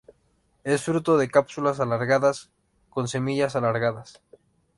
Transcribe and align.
Es 0.63 0.81
fruto 0.83 1.21
en 1.21 1.29
cápsulas 1.29 1.79
alargadas, 1.79 2.49
con 2.89 3.07
semillas 3.07 3.55
alargadas. 3.55 4.19